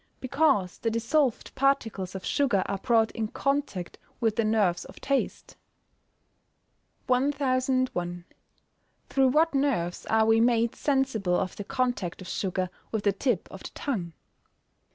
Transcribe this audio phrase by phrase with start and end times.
[0.19, 5.55] _Because the dissolved particles of sugar are brought in contact with the nerves of taste.
[7.05, 8.25] 1001.
[9.11, 13.47] _Through what nerves are we made sensible of the contact of sugar with the tip
[13.51, 14.13] of the tongue?